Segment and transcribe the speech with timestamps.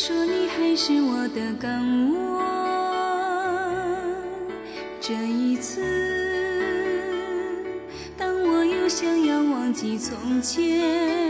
[0.00, 1.68] 说你还是我的港
[2.12, 2.38] 湾。
[5.00, 5.82] 这一次，
[8.16, 11.27] 当我又想要忘记从前，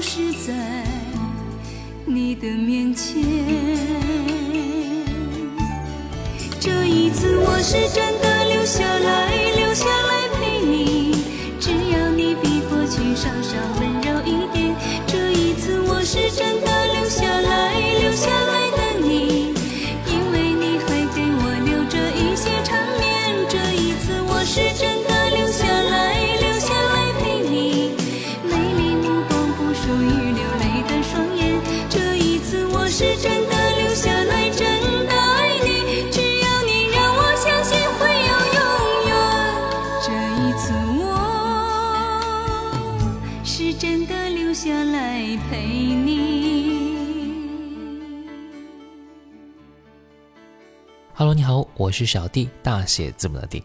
[0.00, 0.54] 消失在。
[2.06, 3.22] 你的面前，
[6.58, 11.14] 这一次我是真的留下来，留下来陪你。
[11.60, 14.74] 只要你比过去稍稍温柔一点，
[15.06, 16.69] 这一次我是真的
[51.80, 53.64] 我是小弟，大写字母的弟。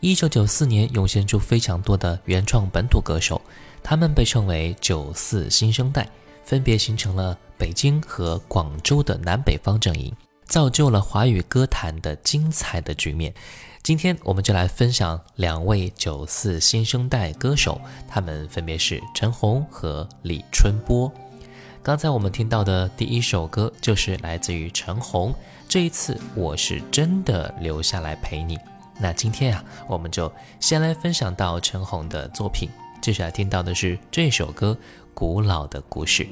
[0.00, 3.40] 一九九四年涌现出非常多的原创本土歌手，
[3.80, 6.08] 他们被称为“九四新生代”，
[6.42, 10.12] 分别形成了北京和广州的南北方阵营。
[10.46, 13.32] 造就了华语歌坛的精彩的局面。
[13.84, 21.08] 今天我们就来分享两位九四新生代歌手，他们分别是陈红和李春波。
[21.82, 25.34] 刚才我们听到的第一首歌就是来自于陈红，
[25.68, 28.58] 这一次我是真的留下来陪你。
[29.00, 30.30] 那今天啊，我们就
[30.60, 32.68] 先来分享到陈红的作品，
[33.00, 34.76] 接下来听到的是这首歌
[35.14, 36.24] 《古老的故事》。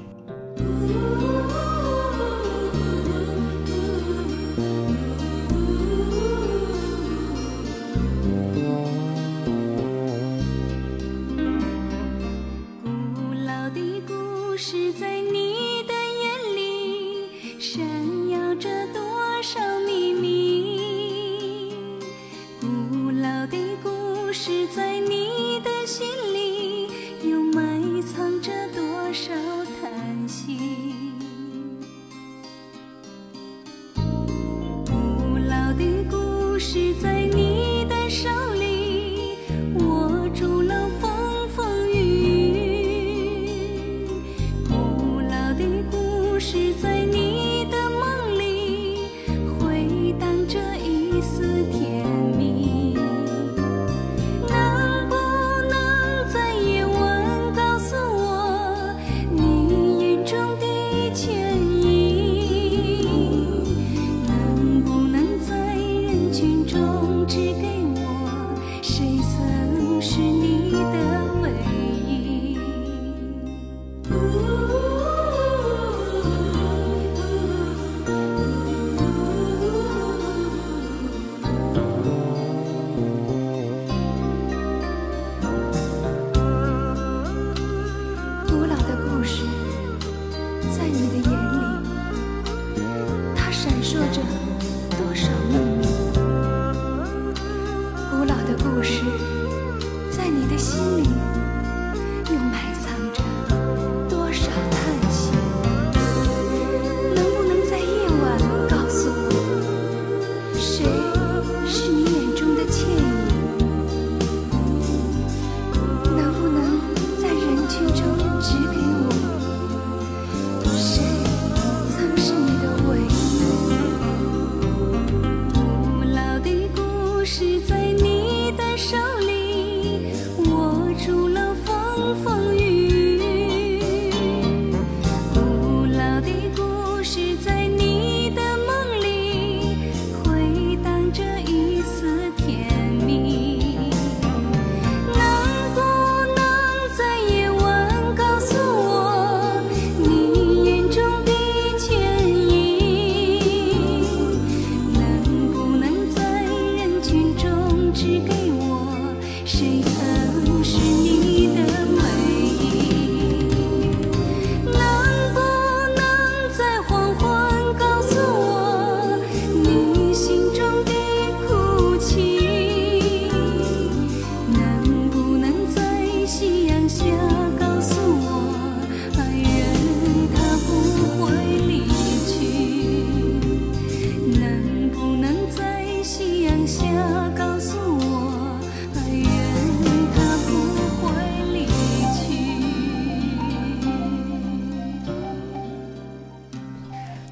[24.38, 25.15] 是在你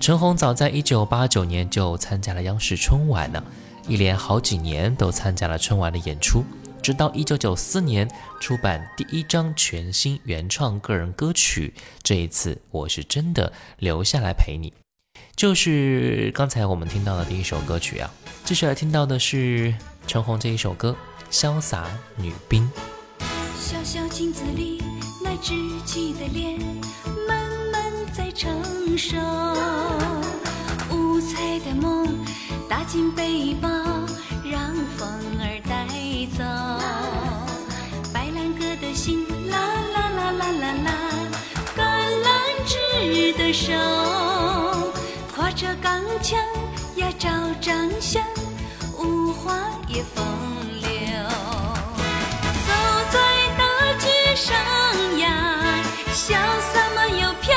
[0.04, 3.42] 陈红早在一九八九年就参加了央视春晚呢，
[3.88, 6.44] 一连好几年都参加了春晚的演出，
[6.82, 8.06] 直到一九九四年
[8.38, 11.73] 出版第一张全新原创个人歌曲。
[12.02, 14.75] 这一次我是真的留下来陪你，
[15.34, 18.12] 就是刚才我们听到的第一首歌曲啊。
[18.44, 19.75] 接下来听到的是
[20.06, 20.94] 陈红这一首歌
[21.34, 22.70] 《潇洒女兵》。
[23.58, 24.82] 小小镜子里
[25.23, 26.61] 那稚气的脸，
[27.26, 28.52] 慢慢在成
[28.96, 29.16] 手。
[30.90, 32.06] 五彩的梦
[32.68, 33.68] 打进背包，
[34.44, 35.08] 让风
[35.40, 35.86] 儿带
[36.36, 36.44] 走。
[38.12, 39.58] 白兰鸽的心，啦
[39.94, 40.92] 啦啦啦啦啦，
[41.76, 41.80] 橄
[42.22, 42.26] 榄
[42.66, 43.72] 枝的手，
[45.36, 46.38] 挎着钢枪
[46.96, 48.22] 呀，照张相，
[48.98, 49.58] 无花
[49.88, 50.24] 也风。
[50.80, 50.90] 流。
[52.66, 52.70] 走
[53.10, 53.18] 在
[53.58, 53.62] 大
[53.98, 54.54] 街上
[55.18, 55.26] 呀，
[56.12, 56.32] 潇
[56.72, 57.53] 洒嘛又飘。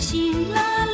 [0.00, 0.93] 心啦啦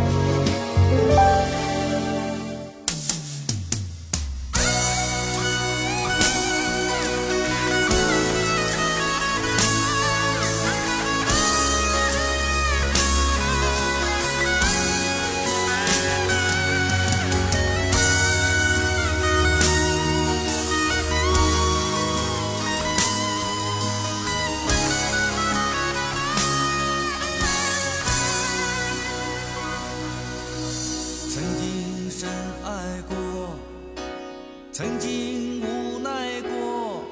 [34.73, 37.03] 曾经无奈过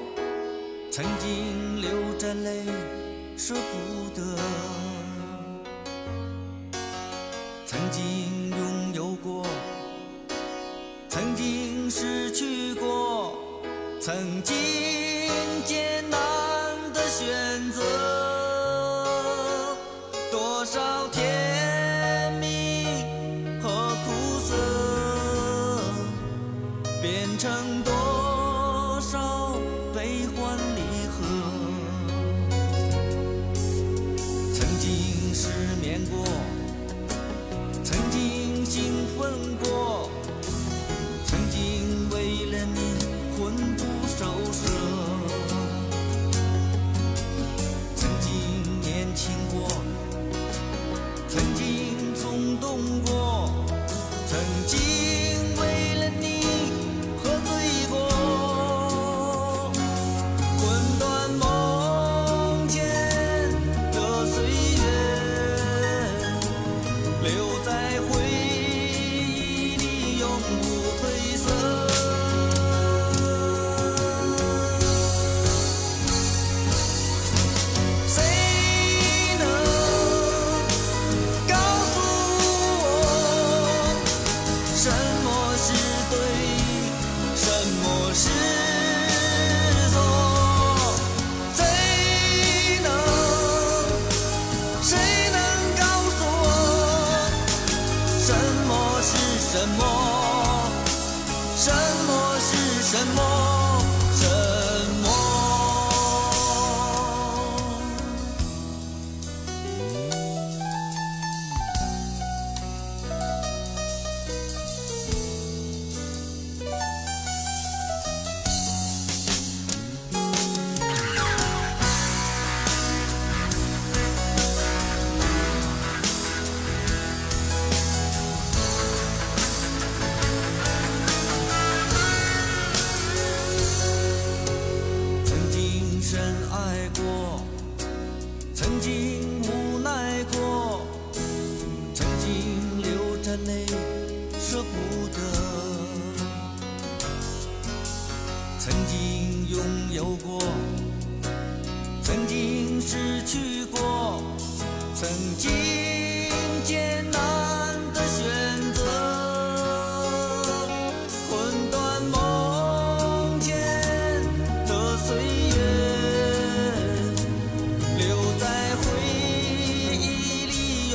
[0.90, 2.64] 曾经流着泪
[3.36, 4.22] 舍不得
[7.66, 9.46] 曾经拥有过
[11.10, 13.38] 曾经失去过
[14.00, 14.56] 曾经
[15.66, 16.18] 艰难
[16.94, 18.19] 的选择。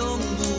[0.06, 0.55] 里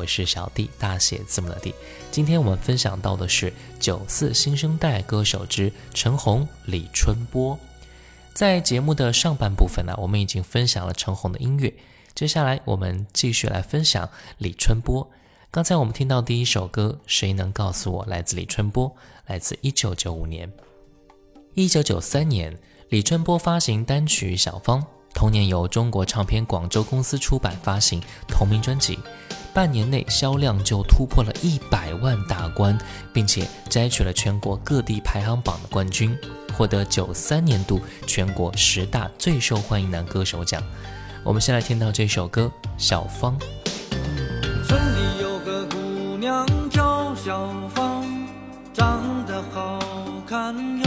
[0.00, 1.74] 我是小弟，大写字母的弟。
[2.10, 7.58] 今天我们分享到的是九四新生代歌手之陈红、李春波。
[8.32, 11.74] 在节目的上半部分呢，我们已经分享了陈红的音乐，
[12.14, 14.08] 接下来我们继续来分享
[14.38, 15.06] 李春波。
[15.50, 20.50] 刚才我们听到第一首歌《谁能告诉我》，来自李春波，来自一九九五年。
[21.52, 22.58] 一九九三年，
[22.88, 24.80] 李春波发行单曲《小芳》，
[25.14, 28.98] 同年由中国唱片广州公司出版发行同名专辑，
[29.52, 32.78] 半年内销量就突破了一百万大关，
[33.12, 36.16] 并且摘取了全国各地排行榜的冠军，
[36.56, 40.62] 获得九三年度全国十大最受欢迎男歌手奖。
[41.22, 43.36] 我们先来听到这首歌《小芳》。
[44.66, 48.06] 村里有个姑娘叫小芳，
[48.72, 49.78] 长得好
[50.26, 50.79] 看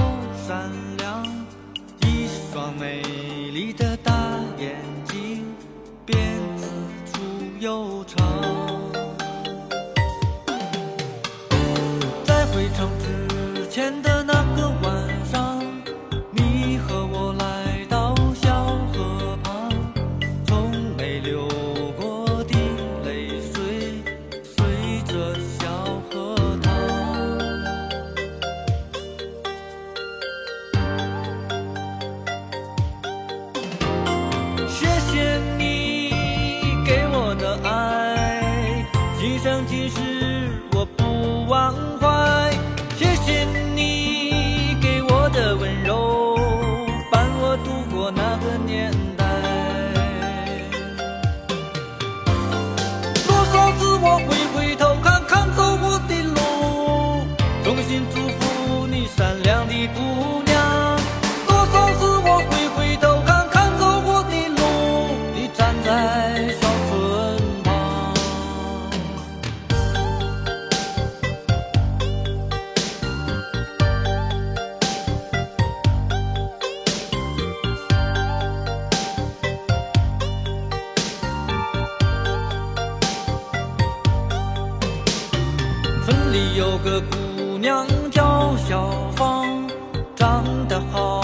[86.56, 89.68] 有个姑娘叫小芳，
[90.16, 91.23] 长得好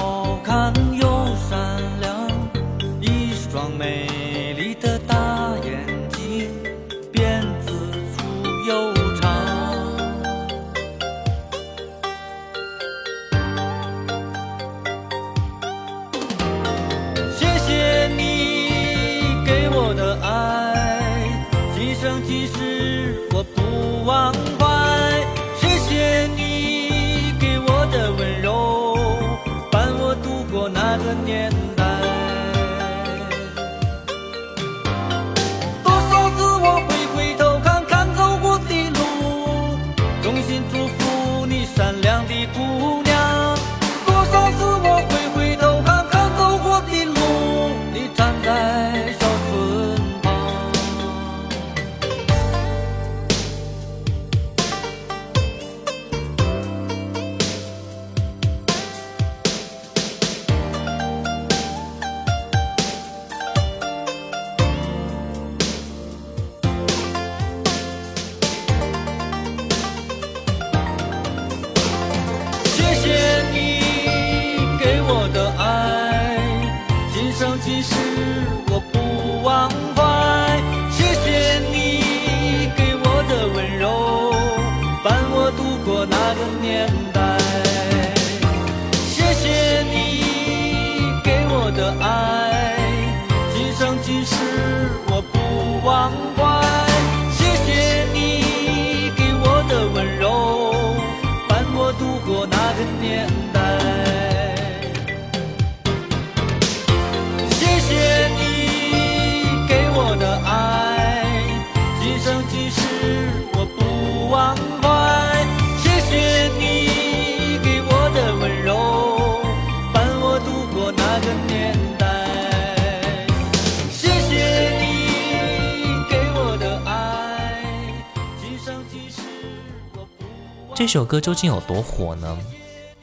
[130.89, 132.35] 这首歌究竟有多火呢？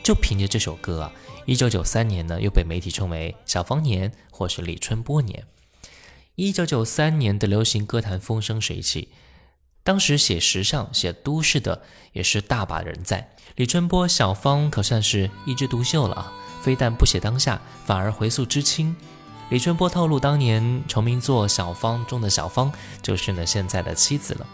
[0.03, 1.13] 就凭着这首歌啊，
[1.45, 5.45] 一九九三年呢又被媒体称为“小芳年”或是“李春波年”。
[6.35, 9.11] 一九九三年的流行歌坛风生水起，
[9.85, 13.31] 当时写时尚、写都市的也是大把人在。
[13.55, 16.33] 李春波、小芳可算是一枝独秀了啊！
[16.63, 18.97] 非但不写当下，反而回溯知青。
[19.49, 24.47] 李春波透露，当年成名作《小芳》中的小芳就是呢现在的妻子了。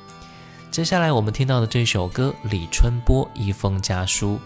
[0.72, 4.36] 接下来我们听到的这首歌《李春波一封家书》，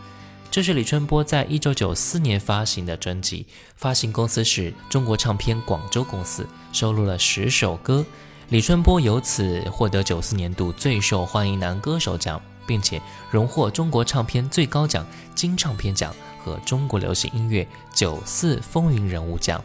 [0.50, 8.04] 这是李春波在一九九四年发行的专辑，发行公司是中国唱片广州公司，收录了十首歌。
[8.48, 16.12] 李春波由此获得九四年度最受欢迎男歌手奖，并且荣获中国唱片最高奖金唱片奖
[16.44, 19.62] 和中国流行音乐九四风云人物奖。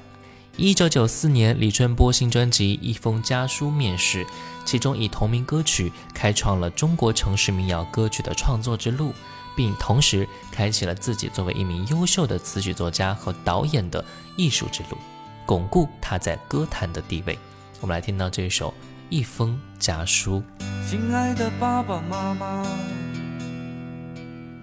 [0.57, 4.27] 一九九四年，李春波新专辑《一封家书》面世，
[4.71, 9.13] 其中以同名歌曲开创了中国城市民谣歌曲的创作之路，
[9.53, 14.01] 并同时开启了自己作为一名优秀的词曲作家和导演的
[14.37, 14.97] 艺术之路，
[15.45, 17.37] 巩固他在歌坛的地位。
[17.81, 18.69] 我们来听到这首
[19.09, 20.41] 《一封家书》。
[20.89, 22.65] 亲爱的爸爸妈妈，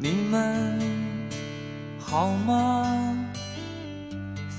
[0.01, 0.81] 你们
[2.01, 3.15] 好吗？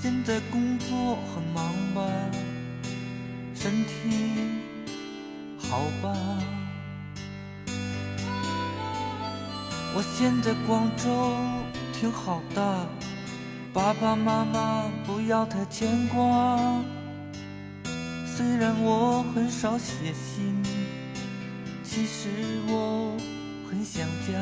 [0.00, 2.08] 现在工作很忙吧？
[3.52, 4.59] 身体
[5.70, 6.12] 好吧？
[9.94, 11.32] 我现在广州
[11.92, 12.86] 挺好的，
[13.72, 16.58] 爸爸妈妈不要太牵挂。
[18.26, 20.60] 虽然我很少写信，
[21.84, 22.28] 其实
[22.66, 23.16] 我
[23.70, 24.32] 很想家。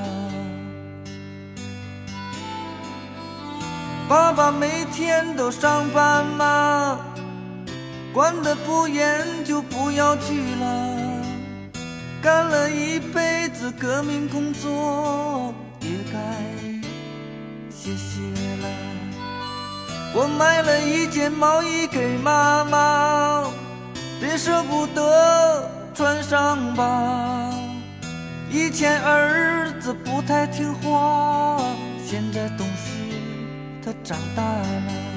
[4.08, 6.98] 爸爸每天都上班吗？
[8.14, 10.97] 管得不严就不要去了。
[12.28, 16.18] 干了一辈子革命工作，也该
[17.70, 18.20] 歇歇
[18.60, 18.68] 了。
[20.14, 23.44] 我买了一件毛衣给妈妈，
[24.20, 27.50] 别舍不得穿上吧。
[28.50, 31.58] 以前儿子不太听话，
[32.06, 32.92] 现在懂事，
[33.82, 35.07] 他长大了。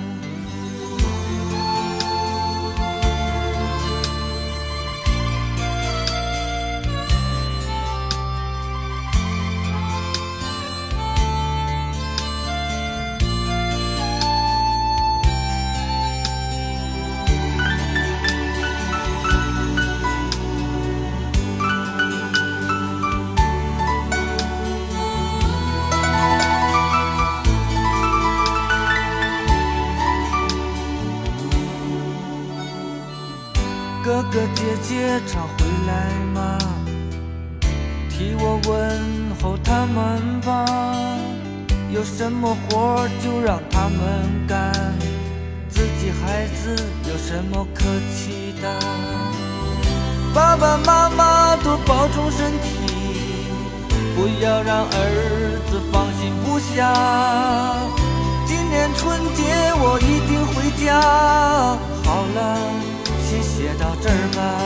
[63.31, 64.60] 先写到这儿吧。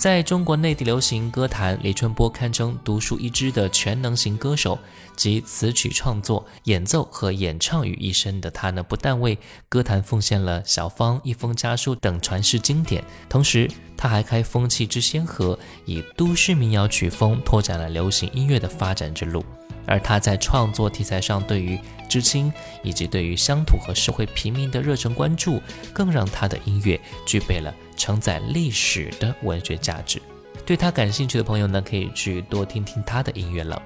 [0.00, 4.78] 在中国内地流行歌坛，李春波堪称独树一帜的全能型歌手，
[5.14, 19.44] 集词曲创作、演奏和演唱于一身的他呢，不但为歌坛奉献了《小芳》《一封家书》等传世经典，同时他还开风气之先河，以都市民谣曲风拓展了流行音乐的发展之路。
[19.86, 22.50] 而他在创作题材上，对于知青
[22.82, 25.60] 以及对于乡土和社会平民的热忱关注，
[25.92, 30.20] 更让他的音乐具备了承载历史的文学价值。
[30.70, 33.82] 对他感兴趣的朋友呢，可以去多听听他的音乐了。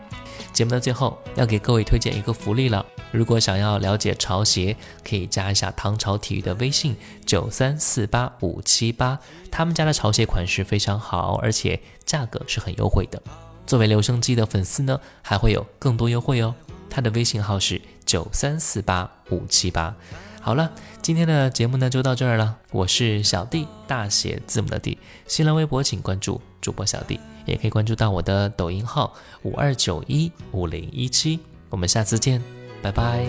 [0.53, 6.95] 节目的最后要给各位推荐一个福利了，如果想要了解潮鞋，可以加一下唐朝体育的微信
[7.25, 9.19] 九三四八五七八，
[9.51, 13.23] 他们家的潮鞋款式非常好，而且价格是很优惠的。
[13.67, 16.55] 作为留声机的粉丝呢，还会有更多优惠哦。
[16.91, 19.97] 他的微信号是九三四八五七八。
[20.43, 20.71] 好了，
[21.05, 22.57] 今天的节目呢就到这儿了。
[22.71, 24.97] 我是小弟，大写字母的弟。
[25.27, 29.13] 新浪微博请关注主播小弟，也可以关注到我的抖音号
[29.43, 31.39] 五二九一五零一七。
[31.69, 32.43] 我们下次见，
[32.81, 33.23] 拜拜。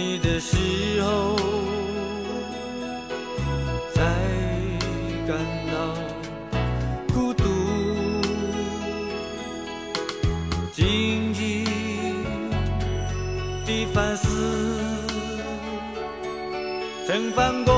[0.00, 1.34] 你的时候，
[3.92, 4.00] 才
[5.26, 5.36] 感
[5.72, 5.92] 到
[7.12, 7.42] 孤独。
[10.72, 11.64] 静静
[13.66, 14.24] 地反思，
[17.04, 17.74] 曾犯过